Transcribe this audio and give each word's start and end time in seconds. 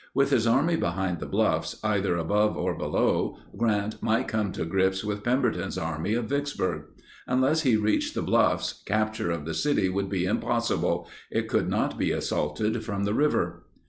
With 0.15 0.31
his 0.31 0.47
army 0.47 0.77
behind 0.77 1.19
the 1.19 1.27
bluffs, 1.27 1.79
either 1.83 2.17
above 2.17 2.57
or 2.57 2.75
below, 2.75 3.37
Grant 3.55 4.01
might 4.01 4.27
come 4.27 4.51
to 4.53 4.65
grips 4.65 5.03
with 5.03 5.23
Pemberton's 5.23 5.77
Army 5.77 6.15
of 6.15 6.25
Vicksburg. 6.25 6.85
Unless 7.27 7.61
he 7.61 7.75
reached 7.77 8.15
the 8.15 8.23
bluffs, 8.23 8.81
capture 8.87 9.29
of 9.29 9.45
the 9.45 9.53
city 9.53 9.89
would 9.89 10.09
be 10.09 10.25
impossible; 10.25 11.07
it 11.29 11.47
could 11.47 11.69
not 11.69 11.99
be 11.99 12.09
assaulted 12.09 12.83
from 12.83 13.03
the 13.03 13.13
river. 13.13 13.63